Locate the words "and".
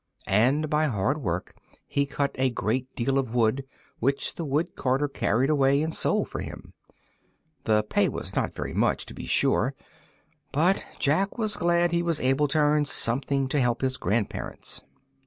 0.25-0.67, 5.83-5.93